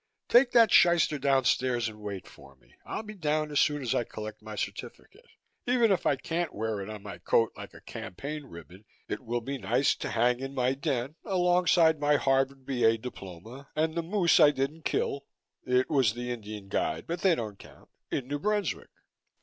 [0.29, 2.73] Take that shyster downstairs and wait for me.
[2.87, 5.27] I'll be down as soon as I collect my certificate.
[5.67, 9.41] Even if I can't wear it on my coat like a campaign ribbon it will
[9.41, 12.97] be nice to hang in my den alongside my Harvard B.A.
[12.97, 15.27] diploma and the moose I didn't kill
[15.67, 18.89] it was the Indian guide but they don't count in New Brunswick."